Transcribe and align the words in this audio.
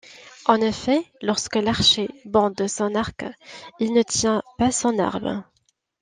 En 0.47 0.59
effet, 0.61 1.05
lorsque 1.21 1.57
l'archer 1.57 2.09
bande 2.25 2.67
son 2.67 2.95
arc 2.95 3.23
il 3.79 3.93
ne 3.93 4.01
tient 4.01 4.41
pas 4.57 4.71
son 4.71 4.97
arme. 4.97 5.43